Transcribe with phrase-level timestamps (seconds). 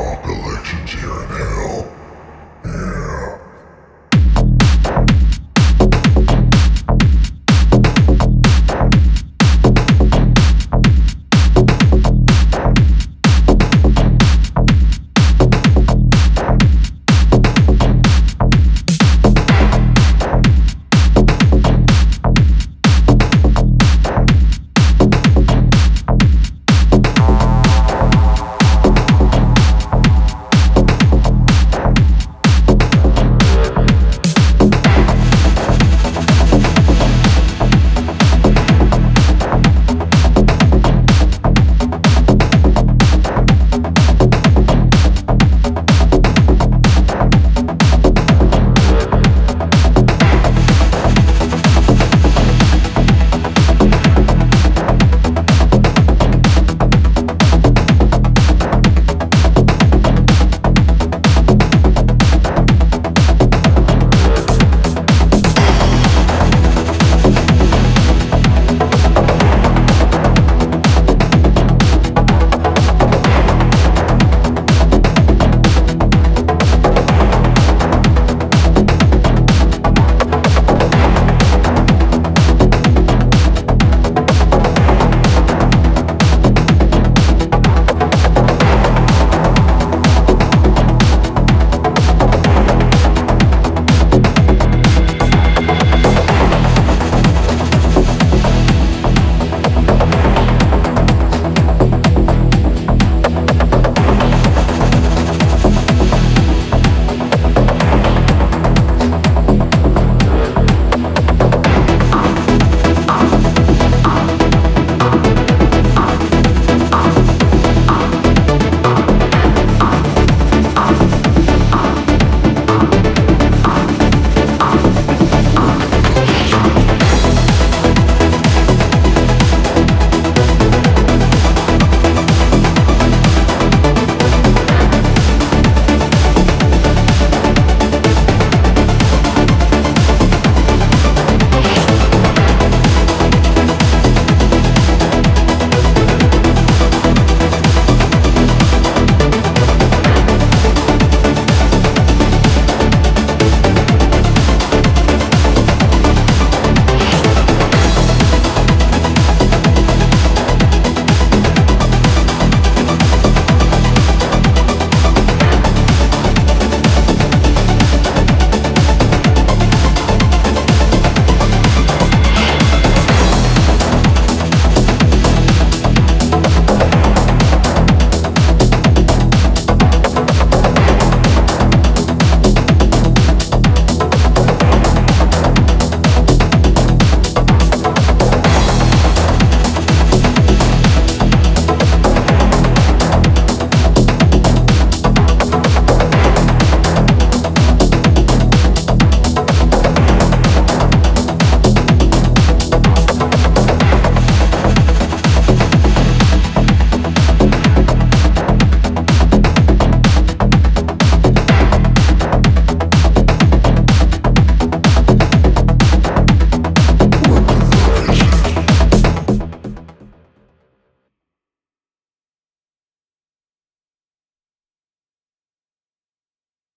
[0.00, 1.99] mock elections here in hell.